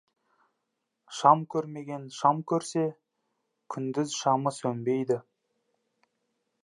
[1.17, 2.87] Шам көрмеген шам көрсе,
[3.75, 5.21] күндіз шамы сөнбейді.